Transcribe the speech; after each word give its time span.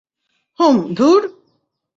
হুম, 0.59 0.77
ধুর! 0.95 1.21